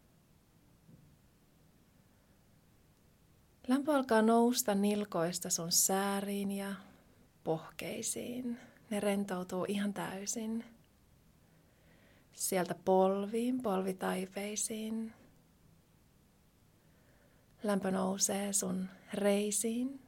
Lämpö 3.74 3.96
alkaa 3.96 4.22
nousta 4.22 4.76
nilkoista 4.76 5.50
sun 5.50 5.72
sääriin 5.72 6.52
ja 6.52 6.76
pohkeisiin. 7.44 8.60
Ne 8.90 9.00
rentoutuu 9.00 9.66
ihan 9.68 9.94
täysin. 9.94 10.66
Sieltä 12.34 12.76
polviin, 12.86 13.62
polvitaipeisiin. 13.62 15.14
Lämpö 17.64 17.92
nousee 17.92 18.54
sun 18.54 18.90
reisiin. 19.14 20.02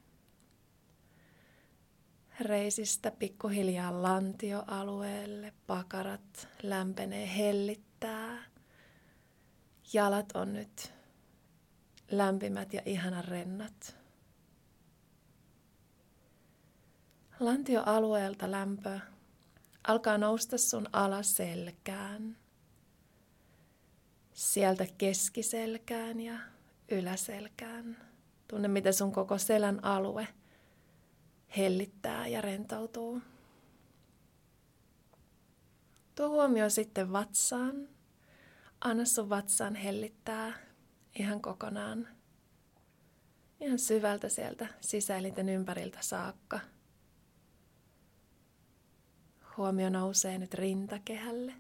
Reisistä 2.40 3.12
pikkuhiljaa 3.12 4.02
lantioalueelle. 4.02 5.54
Pakarat 5.68 6.48
lämpenee, 6.64 7.38
hellittää. 7.38 8.44
Jalat 9.94 10.32
on 10.34 10.54
nyt 10.54 10.95
lämpimät 12.12 12.74
ja 12.74 12.82
ihanan 12.86 13.26
rennot. 13.26 13.96
Lantioalueelta 17.40 18.52
lämpö 18.52 19.00
alkaa 19.88 20.18
nousta 20.18 20.58
sun 20.58 20.88
alaselkään, 20.94 22.38
sieltä 24.34 24.88
keskiselkään 24.98 26.20
ja 26.20 26.40
yläselkään. 26.92 27.98
Tunne, 28.48 28.68
miten 28.68 28.94
sun 28.94 29.12
koko 29.12 29.38
selän 29.38 29.84
alue 29.84 30.28
hellittää 31.58 32.28
ja 32.28 32.42
rentoutuu. 32.42 33.22
Tuo 36.16 36.30
huomio 36.30 36.70
sitten 36.70 37.12
vatsaan. 37.12 37.90
Anna 38.82 39.06
sun 39.06 39.30
vatsaan 39.30 39.76
hellittää 39.76 40.65
ihan 41.16 41.42
kokonaan. 41.42 42.08
Ihan 43.62 43.80
syvältä 43.80 44.30
sieltä 44.30 44.68
sisäelinten 44.82 45.50
ympäriltä 45.50 45.98
saakka. 46.02 46.60
Huomio 49.58 49.90
nousee 49.90 50.38
nyt 50.38 50.54
rintakehälle. 50.54 51.54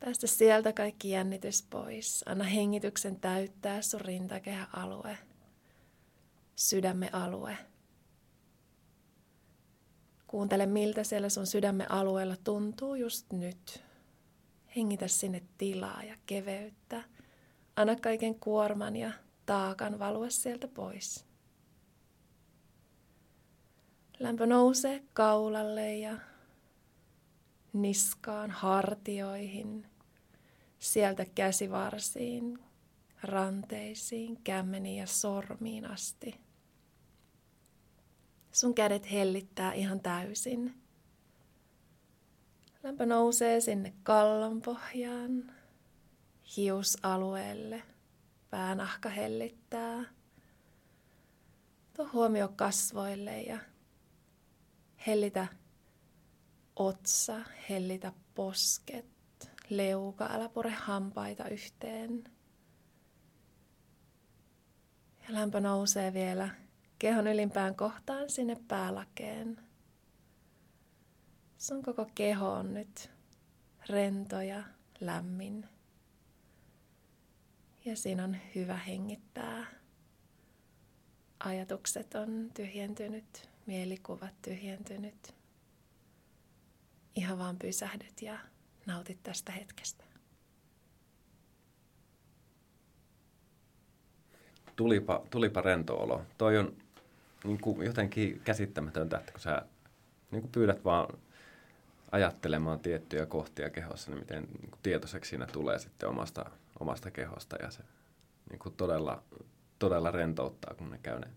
Päästä 0.00 0.26
sieltä 0.26 0.72
kaikki 0.72 1.10
jännitys 1.10 1.62
pois. 1.70 2.22
Anna 2.26 2.44
hengityksen 2.44 3.20
täyttää 3.20 3.82
sun 3.82 4.00
rintakehäalue, 4.00 5.18
sydämen 6.56 7.14
alue. 7.14 7.58
Kuuntele, 10.26 10.66
miltä 10.66 11.04
siellä 11.04 11.28
sun 11.28 11.46
sydämen 11.46 11.90
alueella 11.90 12.36
tuntuu 12.44 12.94
just 12.94 13.32
nyt. 13.32 13.82
Hengitä 14.76 15.08
sinne 15.08 15.42
tilaa 15.58 16.02
ja 16.02 16.16
keveyttä. 16.26 17.04
Anna 17.76 17.96
kaiken 17.96 18.40
kuorman 18.40 18.96
ja 18.96 19.12
taakan 19.46 19.98
valua 19.98 20.30
sieltä 20.30 20.68
pois. 20.68 21.26
Lämpö 24.18 24.46
nousee 24.46 25.02
kaulalle 25.12 25.96
ja 25.96 26.18
niskaan, 27.72 28.50
hartioihin, 28.50 29.86
sieltä 30.78 31.24
käsivarsiin, 31.34 32.58
ranteisiin, 33.22 34.42
kämmeniin 34.44 34.96
ja 34.96 35.06
sormiin 35.06 35.86
asti. 35.86 36.40
Sun 38.52 38.74
kädet 38.74 39.12
hellittää 39.12 39.72
ihan 39.72 40.00
täysin. 40.00 40.74
Lämpö 42.82 43.06
nousee 43.06 43.60
sinne 43.60 43.92
kallon 44.02 44.62
pohjaan, 44.62 45.52
hiusalueelle. 46.56 47.82
Päänahka 48.50 49.08
hellittää. 49.08 50.04
Tuo 51.96 52.08
huomio 52.12 52.48
kasvoille 52.56 53.42
ja 53.42 53.58
hellitä 55.06 55.46
otsa, 56.76 57.40
hellitä 57.68 58.12
posket, 58.34 59.06
leuka, 59.68 60.28
älä 60.32 60.48
pure 60.48 60.70
hampaita 60.70 61.48
yhteen. 61.48 62.24
Ja 65.28 65.34
lämpö 65.34 65.60
nousee 65.60 66.12
vielä 66.12 66.48
kehon 66.98 67.26
ylimpään 67.26 67.74
kohtaan 67.74 68.30
sinne 68.30 68.56
päälakeen. 68.68 69.60
Sun 71.58 71.82
koko 71.82 72.10
keho 72.14 72.52
on 72.52 72.74
nyt 72.74 73.10
rento 73.88 74.40
ja 74.40 74.62
lämmin. 75.00 75.68
Ja 77.84 77.96
siinä 77.96 78.24
on 78.24 78.36
hyvä 78.54 78.76
hengittää. 78.76 79.66
Ajatukset 81.40 82.14
on 82.14 82.50
tyhjentynyt, 82.54 83.50
mielikuvat 83.66 84.34
tyhjentynyt. 84.42 85.34
Ihan 87.16 87.38
vaan 87.38 87.58
pysähdyt 87.58 88.22
ja 88.22 88.38
nautit 88.86 89.22
tästä 89.22 89.52
hetkestä. 89.52 90.04
Tulipa, 94.76 95.26
tulipa 95.30 95.60
rento 95.60 95.96
olo. 95.96 96.22
Toi 96.38 96.58
on 96.58 96.76
niin 97.44 97.60
kuin 97.60 97.86
jotenkin 97.86 98.40
käsittämätöntä, 98.44 99.18
että 99.18 99.32
kun 99.32 99.40
sä 99.40 99.62
niin 100.30 100.42
kuin 100.42 100.52
pyydät 100.52 100.84
vaan 100.84 101.18
ajattelemaan 102.12 102.80
tiettyjä 102.80 103.26
kohtia 103.26 103.70
kehossa, 103.70 104.10
niin 104.10 104.18
miten 104.18 104.42
niin 104.42 104.70
kuin 104.70 104.80
tietoiseksi 104.82 105.28
siinä 105.28 105.46
tulee 105.46 105.78
sitten 105.78 106.08
omasta 106.08 106.50
omasta 106.82 107.10
kehosta 107.10 107.56
ja 107.62 107.70
se 107.70 107.82
niin 108.50 108.58
kuin 108.58 108.74
todella, 108.74 109.22
todella 109.78 110.10
rentouttaa, 110.10 110.74
kun 110.74 110.90
ne 110.90 110.98
käy 111.02 111.18
ne 111.20 111.28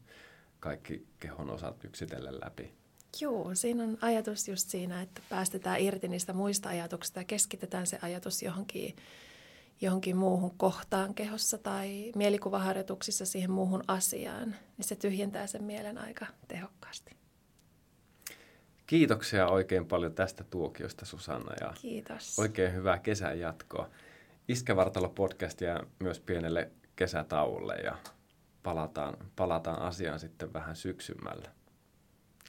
kaikki 0.60 1.08
kehon 1.19 1.49
osat 1.49 1.84
yksitellen 1.84 2.39
läpi. 2.45 2.73
Joo, 3.21 3.55
siinä 3.55 3.84
on 3.84 3.97
ajatus 4.01 4.47
just 4.47 4.69
siinä, 4.69 5.01
että 5.01 5.21
päästetään 5.29 5.79
irti 5.79 6.08
niistä 6.08 6.34
muista 6.34 6.69
ajatuksista 6.69 7.19
ja 7.19 7.23
keskitetään 7.23 7.88
se 7.88 7.99
ajatus 8.01 8.43
johonkin, 8.43 8.95
johonkin 9.81 10.17
muuhun 10.17 10.58
kohtaan 10.58 11.13
kehossa 11.13 11.58
tai 11.58 12.12
mielikuvaharjoituksissa 12.15 13.25
siihen 13.25 13.51
muuhun 13.51 13.84
asiaan, 13.88 14.49
niin 14.77 14.86
se 14.86 14.95
tyhjentää 14.95 15.47
sen 15.47 15.63
mielen 15.63 15.97
aika 15.97 16.25
tehokkaasti. 16.47 17.15
Kiitoksia 18.88 19.47
oikein 19.47 19.86
paljon 19.86 20.13
tästä 20.13 20.43
tuokiosta 20.43 21.05
Susanna 21.05 21.53
ja 21.62 21.73
Kiitos. 21.81 22.39
oikein 22.39 22.73
hyvää 22.73 22.99
kesän 22.99 23.39
jatkoa. 23.39 23.89
Iskävartalo 24.47 25.10
podcast 25.10 25.62
jää 25.62 25.84
myös 25.99 26.19
pienelle 26.19 26.71
kesätauolle 26.95 27.75
ja 27.75 27.97
palataan, 28.63 29.17
palataan 29.36 29.81
asiaan 29.81 30.19
sitten 30.19 30.53
vähän 30.53 30.75
syksymällä. 30.75 31.51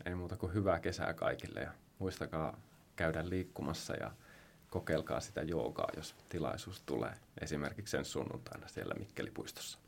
Ei 0.07 0.15
muuta 0.15 0.37
kuin 0.37 0.55
hyvää 0.55 0.79
kesää 0.81 1.15
kaikille 1.15 1.61
ja 1.61 1.73
muistakaa 1.99 2.61
käydä 2.97 3.29
liikkumassa 3.29 3.95
ja 3.95 4.11
kokeilkaa 4.71 5.21
sitä 5.21 5.43
joogaa, 5.43 5.89
jos 5.97 6.15
tilaisuus 6.29 6.83
tulee. 6.87 7.13
Esimerkiksi 7.41 7.91
sen 7.91 8.05
sunnuntaina 8.05 8.69
siellä 8.69 8.95
Mikkelipuistossa. 8.95 9.79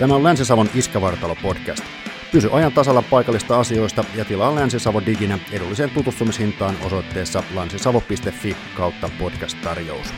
Tämä 0.00 0.14
on 0.14 0.24
Länsi-Savon 0.24 0.70
Iskävartalo 0.74 1.36
podcast. 1.42 1.84
Pysy 2.32 2.48
ajan 2.52 2.72
tasalla 2.72 3.02
paikallista 3.02 3.60
asioista 3.60 4.04
ja 4.14 4.24
tilaa 4.24 4.54
Länsi-Savo 4.54 5.02
Diginä 5.06 5.38
edulliseen 5.52 5.90
tutustumishintaan 5.90 6.76
osoitteessa 6.84 7.42
lansisavo.fi 7.54 8.56
kautta 8.76 9.10
podcast-tarjous. 9.18 10.14